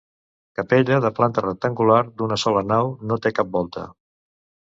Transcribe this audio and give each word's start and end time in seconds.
Capella 0.59 0.95
de 1.05 1.09
planta 1.19 1.43
rectangular, 1.45 1.99
d'una 2.21 2.39
sola 2.45 2.65
nau, 2.71 2.91
no 3.11 3.21
té 3.27 3.35
cap 3.41 3.55
volta. 3.59 3.87